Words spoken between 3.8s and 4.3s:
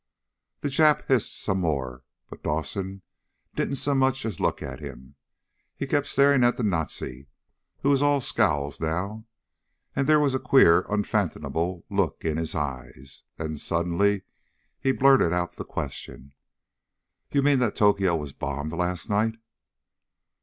much